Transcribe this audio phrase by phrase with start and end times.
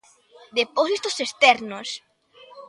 [0.59, 1.87] Depósitos externos.